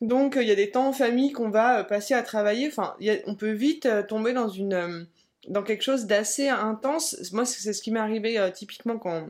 Donc 0.00 0.36
il 0.40 0.46
y 0.46 0.50
a 0.50 0.54
des 0.54 0.70
temps 0.70 0.88
en 0.88 0.92
famille 0.92 1.32
qu'on 1.32 1.50
va 1.50 1.80
euh, 1.80 1.84
passer 1.84 2.14
à 2.14 2.22
travailler. 2.22 2.68
Enfin, 2.68 2.96
on 3.26 3.34
peut 3.34 3.52
vite 3.52 3.88
tomber 4.08 4.32
dans 4.32 4.48
une 4.48 5.06
dans 5.48 5.62
quelque 5.62 5.82
chose 5.82 6.06
d'assez 6.06 6.48
intense. 6.48 7.16
Moi, 7.32 7.44
c'est 7.46 7.72
ce 7.72 7.82
qui 7.82 7.92
m'est 7.92 8.00
arrivé 8.00 8.50
typiquement 8.52 8.98
quand 8.98 9.28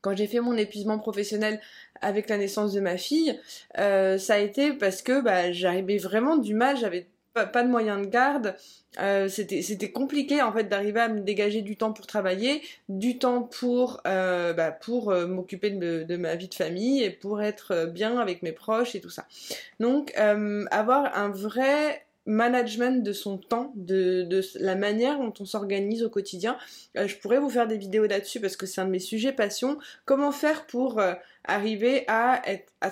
quand 0.00 0.16
j'ai 0.16 0.26
fait 0.26 0.40
mon 0.40 0.56
épuisement 0.56 0.98
professionnel 0.98 1.60
avec 2.00 2.28
la 2.28 2.38
naissance 2.38 2.72
de 2.72 2.80
ma 2.80 2.96
fille, 2.96 3.38
ça 3.74 4.34
a 4.34 4.38
été 4.38 4.72
parce 4.72 5.02
que 5.02 5.20
bah, 5.20 5.52
j'arrivais 5.52 5.98
vraiment 5.98 6.36
du 6.36 6.54
mal, 6.54 6.76
j'avais 6.76 7.06
pas, 7.44 7.62
de 7.62 7.68
moyens 7.68 8.00
de 8.00 8.06
garde. 8.10 8.54
Euh, 8.98 9.28
c'était 9.28 9.92
compliqué 9.92 10.40
en 10.40 10.52
fait 10.52 10.64
d'arriver 10.64 11.00
à 11.00 11.08
me 11.08 11.20
dégager 11.20 11.60
du 11.60 11.76
temps 11.76 11.92
pour 11.92 12.06
travailler, 12.06 12.62
du 12.88 13.18
temps 13.18 13.42
pour 13.42 14.00
euh, 14.06 14.54
bah, 14.54 14.70
pour 14.70 15.10
euh, 15.10 15.26
m'occuper 15.26 15.70
de, 15.70 16.16
ma 16.16 16.34
vie 16.34 16.48
de 16.48 16.54
famille 16.54 17.02
et 17.02 17.10
pour 17.10 17.42
être 17.42 17.86
bien 17.86 18.18
avec 18.18 18.42
mes 18.42 18.52
proches 18.52 18.94
et 18.94 19.00
tout 19.00 19.10
ça. 19.10 19.26
Donc 19.80 20.14
avoir 20.16 21.16
un 21.16 21.28
vrai 21.28 22.05
management 22.26 23.02
de 23.02 23.12
son 23.12 23.38
temps, 23.38 23.72
de, 23.76 24.28
la 24.58 24.74
manière 24.74 25.18
dont 25.18 25.32
on 25.40 25.44
s'organise 25.44 26.02
au 26.02 26.10
quotidien. 26.10 26.56
je 26.94 27.14
pourrais 27.16 27.38
vous 27.38 27.48
faire 27.48 27.66
des 27.66 27.78
vidéos 27.78 28.06
là-dessus 28.06 28.40
parce 28.40 28.56
que 28.56 28.66
c'est 28.66 28.80
un 28.80 28.84
de 28.84 28.90
mes 28.90 28.98
sujets 28.98 29.32
passion. 29.32 29.78
Comment 30.04 30.32
faire 30.32 30.66
pour 30.66 31.00
arriver 31.44 32.04
à, 32.08 32.42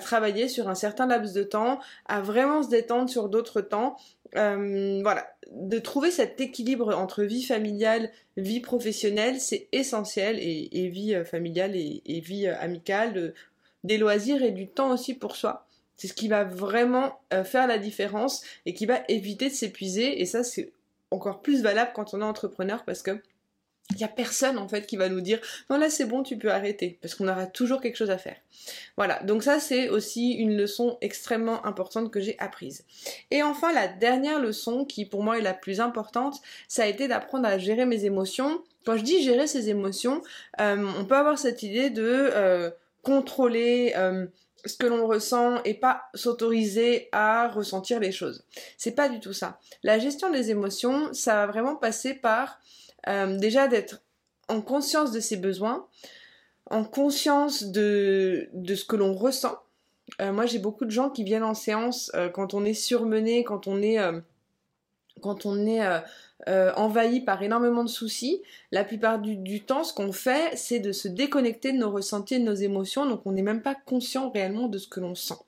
travailler 0.01 0.47
sur 0.47 0.69
un 0.69 0.75
certain 0.75 1.05
laps 1.05 1.33
de 1.33 1.43
temps, 1.43 1.79
à 2.05 2.21
vraiment 2.21 2.63
se 2.63 2.69
détendre 2.69 3.09
sur 3.09 3.29
d'autres 3.29 3.61
temps? 3.61 3.97
Euh, 4.35 4.99
voilà, 5.01 5.25
de 5.51 5.79
trouver 5.79 6.11
cet 6.11 6.41
équilibre 6.41 6.93
entre 6.95 7.23
vie 7.23 7.43
familiale, 7.43 8.11
vie 8.35 8.59
professionnelle, 8.59 9.39
c'est 9.39 9.67
essentiel, 9.71 10.37
et, 10.39 10.89
vie 10.89 11.15
euh, 11.15 11.23
familiale 11.23 11.75
et, 11.75 12.19
vie 12.19 12.47
euh, 12.47 12.59
amicale, 12.59 13.33
des 13.83 13.97
loisirs 13.97 14.43
et 14.43 14.51
du 14.51 14.67
temps 14.67 14.91
aussi 14.91 15.13
pour 15.13 15.35
soi. 15.35 15.65
C'est 15.97 16.07
ce 16.07 16.13
qui 16.13 16.27
va 16.27 16.43
vraiment 16.43 17.19
faire 17.45 17.67
la 17.67 17.77
différence 17.77 18.43
et 18.65 18.73
qui 18.73 18.85
va 18.85 18.99
éviter 19.07 19.49
de 19.49 19.53
s'épuiser, 19.53 20.21
et 20.21 20.25
ça 20.25 20.43
c'est 20.43 20.71
encore 21.11 21.41
plus 21.41 21.63
valable 21.63 21.91
quand 21.95 22.13
on 22.13 22.21
est 22.21 22.25
entrepreneur 22.25 22.83
parce 22.83 23.01
que 23.01 23.21
il 23.91 23.97
n'y 23.97 24.03
a 24.03 24.07
personne 24.07 24.57
en 24.57 24.67
fait 24.67 24.87
qui 24.87 24.97
va 24.97 25.09
nous 25.09 25.21
dire 25.21 25.39
non 25.69 25.77
là 25.77 25.91
c'est 25.91 26.05
bon 26.05 26.23
tu 26.23 26.37
peux 26.37 26.51
arrêter 26.51 26.97
parce 27.01 27.13
qu'on 27.13 27.27
aura 27.27 27.45
toujours 27.45 27.81
quelque 27.81 27.97
chose 27.97 28.09
à 28.09 28.17
faire. 28.17 28.37
Voilà, 28.97 29.21
donc 29.23 29.43
ça 29.43 29.59
c'est 29.59 29.89
aussi 29.89 30.31
une 30.31 30.57
leçon 30.57 30.97
extrêmement 31.01 31.63
importante 31.65 32.11
que 32.11 32.19
j'ai 32.19 32.37
apprise. 32.39 32.83
Et 33.29 33.43
enfin 33.43 33.71
la 33.73 33.87
dernière 33.87 34.39
leçon 34.39 34.85
qui 34.85 35.05
pour 35.05 35.21
moi 35.21 35.37
est 35.37 35.43
la 35.43 35.53
plus 35.53 35.79
importante, 35.81 36.41
ça 36.67 36.83
a 36.83 36.87
été 36.87 37.07
d'apprendre 37.07 37.47
à 37.47 37.59
gérer 37.59 37.85
mes 37.85 38.05
émotions. 38.05 38.63
Quand 38.85 38.97
je 38.97 39.03
dis 39.03 39.21
gérer 39.21 39.45
ses 39.45 39.69
émotions, 39.69 40.21
euh, 40.59 40.87
on 40.99 41.05
peut 41.05 41.15
avoir 41.15 41.37
cette 41.37 41.61
idée 41.61 41.91
de 41.91 42.03
euh, 42.03 42.71
contrôler, 43.05 43.93
euh, 43.95 44.25
ce 44.65 44.75
que 44.75 44.87
l'on 44.87 45.07
ressent 45.07 45.61
et 45.63 45.75
pas 45.75 46.05
s'autoriser 46.15 47.07
à 47.11 47.47
ressentir 47.47 47.99
les 47.99 48.11
choses. 48.11 48.43
C'est 48.77 48.95
pas 48.95 49.07
du 49.07 49.19
tout 49.19 49.31
ça. 49.31 49.59
La 49.83 49.99
gestion 49.99 50.31
des 50.31 50.49
émotions, 50.49 51.13
ça 51.13 51.35
va 51.35 51.47
vraiment 51.47 51.75
passer 51.75 52.15
par 52.15 52.59
euh, 53.07 53.37
déjà 53.37 53.67
d'être 53.67 54.01
en 54.49 54.61
conscience 54.61 55.11
de 55.11 55.19
ses 55.19 55.37
besoins, 55.37 55.87
en 56.71 56.83
conscience 56.83 57.65
de, 57.65 58.49
de 58.53 58.75
ce 58.75 58.85
que 58.85 58.95
l'on 58.95 59.13
ressent. 59.13 59.59
Euh, 60.19 60.31
moi, 60.31 60.47
j'ai 60.47 60.59
beaucoup 60.59 60.85
de 60.85 60.91
gens 60.91 61.11
qui 61.11 61.23
viennent 61.23 61.43
en 61.43 61.53
séance 61.53 62.11
quand 62.33 62.55
on 62.55 62.65
est 62.65 62.73
surmené, 62.73 63.43
quand 63.43 63.67
on 63.67 63.83
est, 63.83 63.99
quand 65.21 65.45
on 65.45 65.67
est 65.67 65.81
euh, 66.49 66.73
envahi 66.75 67.21
par 67.21 67.41
énormément 67.41 67.83
de 67.83 67.89
soucis, 67.89 68.41
la 68.71 68.83
plupart 68.83 69.19
du, 69.19 69.61
temps, 69.61 69.85
ce 69.85 69.93
qu'on 69.93 70.11
fait, 70.11 70.51
c'est 70.55 70.79
de 70.79 70.91
se 70.91 71.07
déconnecter 71.07 71.71
de 71.71 71.77
nos 71.77 71.89
ressentis 71.89 72.35
et 72.35 72.39
de 72.39 72.43
nos 72.43 72.53
émotions, 72.53 73.05
donc 73.05 73.21
on 73.25 73.31
n'est 73.31 73.41
même 73.41 73.61
pas 73.61 73.73
conscient 73.73 74.29
réellement 74.29 74.67
de 74.67 74.77
ce 74.77 74.87
que 74.87 74.99
l'on 74.99 75.15
sent. 75.15 75.39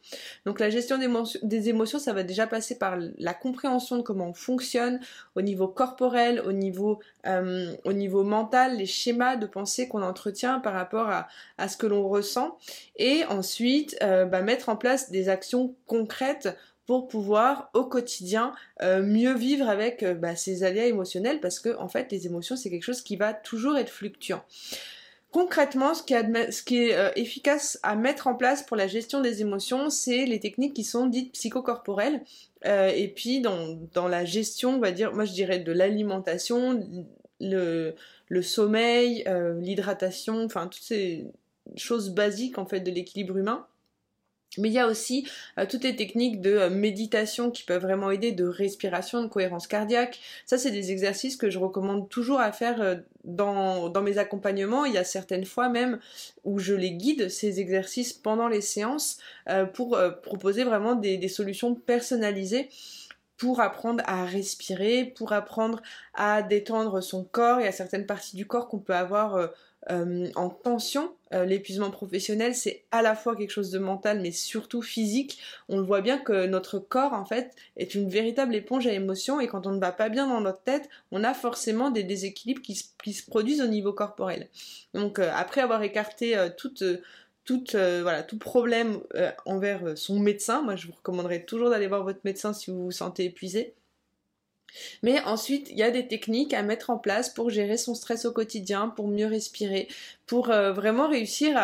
Donc 0.45 0.59
la 0.61 0.69
gestion 0.69 0.97
des 1.43 1.69
émotions, 1.69 1.99
ça 1.99 2.13
va 2.13 2.23
déjà 2.23 2.47
passer 2.47 2.77
par 2.77 2.97
la 3.17 3.33
compréhension 3.33 3.97
de 3.97 4.01
comment 4.01 4.29
on 4.29 4.33
fonctionne 4.33 5.01
au 5.35 5.41
niveau 5.41 5.67
corporel, 5.67 6.41
au 6.45 6.53
niveau, 6.53 6.99
euh, 7.25 7.75
mental, 8.23 8.77
les 8.77 8.85
schémas 8.85 9.35
de 9.35 9.45
pensée 9.45 9.89
qu'on 9.89 10.01
entretient 10.01 10.59
par 10.59 10.73
rapport 10.73 11.09
à, 11.09 11.27
à 11.57 11.67
ce 11.67 11.75
que 11.75 11.85
l'on 11.85 12.07
ressent, 12.07 12.57
et 12.95 13.25
ensuite 13.25 13.97
euh, 14.01 14.25
bah, 14.25 14.41
mettre 14.41 14.69
en 14.69 14.77
place 14.77 15.11
des 15.11 15.27
actions 15.27 15.75
concrètes 15.85 16.55
pour 16.87 17.09
pouvoir 17.09 17.69
au 17.73 17.83
quotidien 17.83 18.53
euh, 18.81 19.03
mieux 19.03 19.35
vivre 19.35 19.67
avec 19.67 20.01
euh, 20.01 20.15
bah, 20.15 20.35
ces 20.35 20.63
aléas 20.63 20.87
émotionnels 20.87 21.41
parce 21.41 21.59
que 21.59 21.77
en 21.77 21.89
fait 21.89 22.11
les 22.11 22.25
émotions 22.25 22.55
c'est 22.55 22.69
quelque 22.71 22.83
chose 22.83 23.01
qui 23.01 23.17
va 23.17 23.33
toujours 23.33 23.77
être 23.77 23.91
fluctuant. 23.91 24.43
Concrètement, 25.29 25.93
ce 25.93 26.01
qui, 26.01 26.13
est 26.77 26.95
euh, 26.95 27.11
efficace 27.17 27.77
à 27.83 27.97
mettre 27.97 28.27
en 28.27 28.35
place 28.35 28.63
pour 28.63 28.77
la 28.77 28.87
gestion 28.87 29.19
des 29.19 29.41
émotions, 29.41 29.89
c'est 29.89 30.25
les 30.25 30.39
techniques 30.39 30.73
qui 30.73 30.85
sont 30.85 31.05
dites 31.05 31.33
psychocorporelles. 31.33 32.23
et 32.65 33.13
puis 33.13 33.41
dans, 33.41 34.07
la 34.07 34.23
gestion, 34.23 34.75
on 34.75 34.79
va 34.79 34.91
dire, 34.91 35.13
moi 35.13 35.25
je 35.25 35.33
dirais 35.33 35.59
de 35.59 35.71
l'alimentation, 35.73 36.81
le, 37.41 37.93
le, 38.29 38.41
sommeil, 38.41 39.25
l'hydratation, 39.59 40.45
enfin 40.45 40.67
toutes 40.67 40.81
ces 40.81 41.25
choses 41.75 42.11
basiques 42.11 42.57
en 42.57 42.65
fait 42.65 42.79
de 42.79 42.89
l'équilibre 42.89 43.37
humain. 43.37 43.67
Mais 44.57 44.69
il 44.69 44.73
y 44.73 44.79
a 44.79 44.87
aussi 44.87 45.27
euh, 45.59 45.65
toutes 45.69 45.83
les 45.83 45.95
techniques 45.95 46.41
de 46.41 46.51
euh, 46.51 46.69
méditation 46.69 47.51
qui 47.51 47.63
peuvent 47.63 47.81
vraiment 47.81 48.11
aider, 48.11 48.31
de 48.31 48.45
respiration, 48.45 49.21
de 49.21 49.27
cohérence 49.27 49.67
cardiaque. 49.67 50.19
Ça, 50.45 50.57
c'est 50.57 50.71
des 50.71 50.91
exercices 50.91 51.37
que 51.37 51.49
je 51.49 51.59
recommande 51.59 52.09
toujours 52.09 52.39
à 52.39 52.51
faire 52.51 52.81
euh, 52.81 52.95
dans, 53.23 54.01
mes 54.01 54.17
accompagnements. 54.17 54.85
Il 54.85 54.93
y 54.93 54.97
a 54.97 55.03
certaines 55.03 55.45
fois 55.45 55.69
même 55.69 55.99
où 56.43 56.59
je 56.59 56.73
les 56.73 56.91
guide, 56.91 57.29
ces 57.29 57.59
exercices, 57.59 58.13
pendant 58.13 58.47
les 58.47 58.61
séances, 58.61 59.17
pour 59.73 59.99
proposer 60.23 60.63
vraiment 60.63 60.95
des, 60.95 61.17
des 61.17 61.27
solutions 61.27 61.75
personnalisées 61.75 62.69
pour 63.37 63.59
apprendre 63.59 64.03
à 64.07 64.25
respirer, 64.25 65.05
pour 65.05 65.33
apprendre 65.33 65.81
à 66.13 66.41
détendre 66.41 67.01
son 67.01 67.23
corps. 67.23 67.59
Il 67.59 67.65
y 67.65 67.67
a 67.67 67.71
certaines 67.71 68.05
parties 68.05 68.35
du 68.35 68.47
corps 68.47 68.67
qu'on 68.67 68.79
peut 68.79 68.95
avoir 68.95 69.49
euh, 69.89 70.29
en 70.35 70.49
tension. 70.49 71.13
Euh, 71.33 71.45
l'épuisement 71.45 71.91
professionnel, 71.91 72.55
c'est 72.55 72.83
à 72.91 73.01
la 73.01 73.15
fois 73.15 73.35
quelque 73.35 73.51
chose 73.51 73.71
de 73.71 73.79
mental, 73.79 74.21
mais 74.21 74.31
surtout 74.31 74.81
physique. 74.81 75.39
On 75.69 75.77
le 75.77 75.83
voit 75.83 76.01
bien 76.01 76.17
que 76.17 76.45
notre 76.45 76.79
corps, 76.79 77.13
en 77.13 77.25
fait, 77.25 77.53
est 77.75 77.95
une 77.95 78.09
véritable 78.09 78.55
éponge 78.55 78.87
à 78.87 78.93
émotions, 78.93 79.39
et 79.39 79.47
quand 79.47 79.67
on 79.67 79.71
ne 79.71 79.79
va 79.79 79.91
pas 79.91 80.09
bien 80.09 80.27
dans 80.27 80.41
notre 80.41 80.61
tête, 80.61 80.89
on 81.11 81.23
a 81.23 81.33
forcément 81.33 81.91
des 81.91 82.03
déséquilibres 82.03 82.61
qui 82.61 82.75
se, 82.75 83.25
produisent 83.25 83.61
au 83.61 83.67
niveau 83.67 83.93
corporel. 83.93 84.49
Donc, 84.93 85.19
euh, 85.19 85.29
après 85.33 85.61
avoir 85.61 85.83
écarté 85.83 86.37
tout 86.55 88.39
problème 88.39 88.99
envers 89.45 89.97
son 89.97 90.19
médecin. 90.19 90.61
Moi, 90.61 90.75
je 90.75 90.87
vous 90.87 90.93
recommanderais 90.93 91.43
toujours 91.43 91.69
d'aller 91.69 91.87
voir 91.87 92.03
votre 92.03 92.21
médecin 92.23 92.53
si 92.53 92.71
vous 92.71 92.85
vous 92.85 92.91
sentez 92.91 93.25
épuisé. 93.25 93.73
Mais 95.03 95.21
ensuite, 95.21 95.69
il 95.69 95.77
y 95.77 95.83
a 95.83 95.91
des 95.91 96.07
techniques 96.07 96.53
à 96.53 96.61
mettre 96.61 96.89
en 96.89 96.97
place 96.97 97.29
pour 97.29 97.49
gérer 97.49 97.77
son 97.77 97.95
stress 97.95 98.25
au 98.25 98.31
quotidien, 98.31 98.89
pour 98.89 99.07
mieux 99.07 99.27
respirer, 99.27 99.87
pour 100.25 100.49
euh, 100.49 100.71
vraiment 100.71 101.07
réussir 101.07 101.57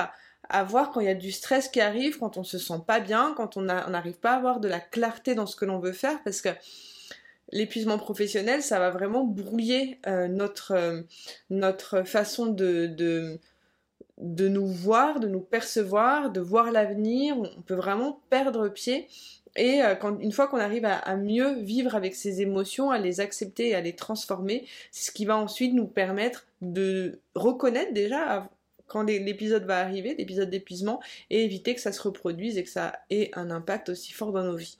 à, 0.49 0.63
voir 0.65 0.91
quand 0.91 0.99
il 0.99 1.07
y 1.07 1.09
a 1.09 1.15
du 1.15 1.31
stress 1.31 1.67
qui 1.67 1.81
arrive, 1.81 2.19
quand 2.19 2.37
on 2.37 2.43
se 2.43 2.59
sent 2.59 2.81
pas 2.85 2.99
bien, 2.99 3.33
quand 3.35 3.57
on 3.57 3.61
n'arrive 3.61 4.19
pas 4.19 4.33
à 4.33 4.35
avoir 4.35 4.59
de 4.59 4.67
la 4.67 4.79
clarté 4.79 5.33
dans 5.33 5.47
ce 5.47 5.55
que 5.55 5.65
l'on 5.65 5.79
veut 5.79 5.93
faire, 5.93 6.21
parce 6.23 6.41
que 6.41 6.49
l'épuisement 7.51 7.97
professionnel, 7.97 8.61
ça 8.61 8.77
va 8.77 8.91
vraiment 8.91 9.23
brouiller 9.23 9.99
euh, 10.05 10.27
notre, 10.27 10.73
euh, 10.73 11.01
notre 11.49 12.03
façon 12.03 12.47
de 12.47 13.39
nous 14.19 14.67
voir, 14.67 15.19
de 15.19 15.27
nous 15.27 15.39
percevoir, 15.39 16.29
de 16.29 16.41
voir 16.41 16.71
l'avenir. 16.71 17.35
On 17.37 17.61
peut 17.63 17.73
vraiment 17.73 18.21
perdre 18.29 18.67
pied 18.67 19.07
et 19.55 19.83
euh, 19.83 19.95
une 20.19 20.31
fois 20.31 20.47
qu'on 20.47 20.57
arrive 20.57 20.85
à, 20.85 21.15
mieux 21.15 21.59
vivre 21.59 21.95
avec 21.95 22.15
ces 22.15 22.41
émotions, 22.41 22.91
à 22.91 22.97
les 22.97 23.19
accepter 23.19 23.69
et 23.69 23.75
à 23.75 23.81
les 23.81 23.95
transformer, 23.95 24.65
c'est 24.91 25.07
ce 25.07 25.11
qui 25.11 25.25
va 25.25 25.37
ensuite 25.37 25.73
nous 25.73 25.87
permettre 25.87 26.47
de 26.61 27.19
reconnaître 27.35 27.93
déjà 27.93 28.49
quand 28.87 29.03
l'épisode 29.03 29.65
va 29.65 29.79
arriver, 29.79 30.15
l'épisode 30.17 30.49
d'épuisement, 30.49 31.01
et 31.29 31.43
éviter 31.43 31.73
que 31.73 31.81
ça 31.81 31.91
se 31.91 32.01
reproduise 32.01 32.57
et 32.57 32.63
que 32.63 32.69
ça 32.69 32.93
ait 33.09 33.31
un 33.33 33.49
impact 33.49 33.89
aussi 33.89 34.11
fort 34.11 34.31
dans 34.31 34.43
nos 34.43 34.55
vies. 34.55 34.77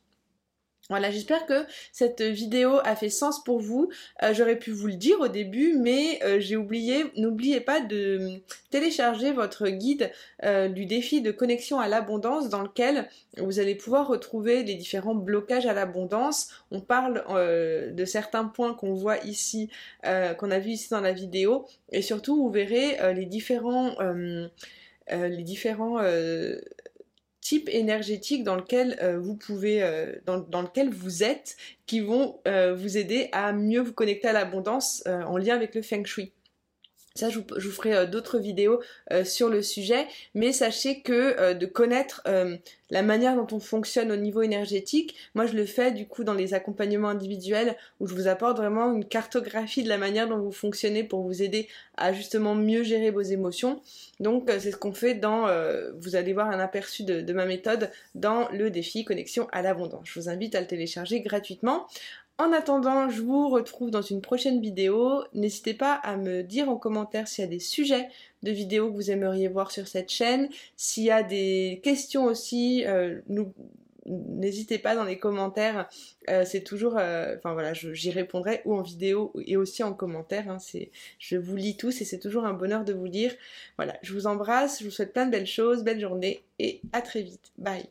Voilà, 0.89 1.11
j'espère 1.11 1.45
que 1.45 1.65
cette 1.93 2.21
vidéo 2.21 2.79
a 2.83 2.97
fait 2.97 3.09
sens 3.09 3.41
pour 3.41 3.61
vous. 3.61 3.89
Euh, 4.21 4.33
j'aurais 4.33 4.59
pu 4.59 4.71
vous 4.71 4.87
le 4.87 4.95
dire 4.95 5.17
au 5.21 5.29
début, 5.29 5.77
mais 5.77 6.21
euh, 6.23 6.41
j'ai 6.41 6.57
oublié, 6.57 7.05
n'oubliez 7.15 7.61
pas 7.61 7.79
de 7.79 8.41
télécharger 8.69 9.31
votre 9.31 9.69
guide 9.69 10.11
euh, 10.43 10.67
du 10.67 10.85
défi 10.85 11.21
de 11.21 11.31
connexion 11.31 11.79
à 11.79 11.87
l'abondance 11.87 12.49
dans 12.49 12.61
lequel 12.61 13.07
vous 13.37 13.59
allez 13.59 13.75
pouvoir 13.75 14.09
retrouver 14.09 14.63
les 14.63 14.75
différents 14.75 15.15
blocages 15.15 15.65
à 15.65 15.73
l'abondance. 15.73 16.49
On 16.69 16.81
parle 16.81 17.23
de 17.95 18.05
certains 18.05 18.43
points 18.43 18.73
qu'on 18.73 18.93
voit 18.93 19.17
ici, 19.25 19.69
qu'on 20.03 20.51
a 20.51 20.59
vu 20.59 20.71
ici 20.71 20.89
dans 20.91 21.01
la 21.01 21.13
vidéo, 21.13 21.65
et 21.91 22.03
surtout 22.03 22.35
vous 22.35 22.51
verrez 22.51 22.97
les 23.15 23.25
différents... 23.25 23.95
les 25.09 25.43
différents 25.43 25.99
type 27.43 27.69
énergétique 27.69 28.43
dans 28.43 28.55
lequel 28.55 28.97
euh, 29.01 29.19
vous 29.19 29.35
pouvez, 29.35 29.83
euh, 29.83 30.15
dans, 30.25 30.61
lequel 30.61 30.89
vous 30.89 31.23
êtes, 31.23 31.57
qui 31.85 31.99
vont 31.99 32.39
euh, 32.47 32.73
vous 32.73 32.97
aider 32.97 33.29
à 33.33 33.51
mieux 33.51 33.81
vous 33.81 33.93
connecter 33.93 34.29
à 34.29 34.33
l'abondance 34.33 35.03
en 35.05 35.37
lien 35.37 35.55
avec 35.55 35.75
le 35.75 35.81
feng 35.81 36.05
shui. 36.05 36.31
Ça, 37.15 37.29
je 37.29 37.37
vous, 37.37 37.71
ferai 37.71 37.93
euh, 37.93 38.05
d'autres 38.07 38.39
vidéos 38.39 38.81
euh, 39.11 39.23
sur 39.23 39.47
le 39.47 39.61
sujet, 39.61 40.07
mais 40.33 40.51
sachez 40.51 41.01
que 41.01 41.39
euh, 41.39 41.53
de 41.53 41.67
connaître 41.67 42.23
la 42.89 43.01
manière 43.03 43.35
dont 43.35 43.47
on 43.55 43.59
fonctionne 43.59 44.11
au 44.11 44.15
niveau 44.15 44.41
énergétique, 44.41 45.15
moi 45.33 45.45
je 45.45 45.53
le 45.53 45.65
fais 45.65 45.91
du 45.91 46.07
coup 46.07 46.23
dans 46.23 46.33
les 46.33 46.53
accompagnements 46.53 47.09
individuels 47.09 47.75
où 47.99 48.07
je 48.07 48.13
vous 48.13 48.27
apporte 48.27 48.57
vraiment 48.57 48.93
une 48.93 49.05
cartographie 49.05 49.83
de 49.83 49.89
la 49.89 49.97
manière 49.97 50.27
dont 50.27 50.37
vous 50.37 50.51
fonctionnez 50.51 51.03
pour 51.03 51.21
vous 51.21 51.41
aider 51.41 51.67
à 51.97 52.13
justement 52.13 52.53
mieux 52.53 52.83
gérer 52.83 53.09
vos 53.09 53.21
émotions. 53.21 53.81
Donc 54.19 54.47
c'est 54.59 54.71
ce 54.71 54.77
qu'on 54.77 54.93
fait 54.93 55.15
dans, 55.15 55.47
vous 55.97 56.15
allez 56.15 56.33
voir 56.33 56.49
un 56.51 56.59
aperçu 56.59 57.03
de, 57.03 57.21
de 57.21 57.33
ma 57.33 57.45
méthode 57.45 57.89
dans 58.13 58.47
le 58.49 58.69
défi 58.69 59.05
connexion 59.05 59.47
à 59.51 59.63
l'abondance. 59.63 60.03
Je 60.03 60.19
vous 60.19 60.29
invite 60.29 60.53
à 60.53 60.61
le 60.61 60.67
télécharger 60.67 61.21
gratuitement. 61.21 61.87
En 62.39 62.51
attendant, 62.51 63.09
je 63.09 63.21
vous 63.21 63.47
retrouve 63.49 63.91
dans 63.91 64.01
une 64.01 64.21
prochaine 64.21 64.59
vidéo. 64.59 65.23
N'hésitez 65.33 65.75
pas 65.75 65.93
à 65.93 66.17
me 66.17 66.41
dire 66.41 66.67
en 66.67 66.77
commentaire 66.77 67.27
s'il 67.27 67.43
y 67.43 67.47
a 67.47 67.49
des 67.49 67.59
sujets 67.59 68.09
de 68.41 68.51
vidéos 68.51 68.89
que 68.89 68.95
vous 68.95 69.11
aimeriez 69.11 69.47
voir 69.47 69.71
sur 69.71 69.87
cette 69.87 70.09
chaîne. 70.09 70.49
S'il 70.75 71.03
y 71.03 71.11
a 71.11 71.21
des 71.21 71.79
questions 71.83 72.25
aussi, 72.25 72.85
euh, 72.87 73.21
n'hésitez 74.07 74.79
pas 74.79 74.95
dans 74.95 75.03
les 75.03 75.19
commentaires. 75.19 75.87
Euh, 76.29 76.43
c'est 76.43 76.63
toujours, 76.63 76.97
euh, 76.97 77.35
voilà, 77.43 77.73
j'y 77.73 78.09
répondrai 78.09 78.61
ou 78.65 78.75
en 78.75 78.81
vidéo 78.81 79.31
et 79.45 79.55
aussi 79.55 79.83
en 79.83 79.93
commentaire. 79.93 80.49
Hein. 80.49 80.57
je 81.19 81.37
vous 81.37 81.55
lis 81.55 81.77
tous 81.77 82.01
et 82.01 82.05
c'est 82.05 82.19
toujours 82.19 82.45
un 82.45 82.53
bonheur 82.53 82.83
de 82.83 82.93
vous 82.93 83.05
lire. 83.05 83.33
Voilà, 83.77 83.97
je 84.01 84.11
vous 84.11 84.25
embrasse, 84.25 84.79
je 84.79 84.85
vous 84.85 84.91
souhaite 84.91 85.13
plein 85.13 85.27
de 85.27 85.31
belles 85.31 85.45
choses, 85.45 85.83
belle 85.83 85.99
journée 85.99 86.43
et 86.57 86.81
à 86.93 87.03
très 87.03 87.21
vite. 87.21 87.51
Bye. 87.59 87.85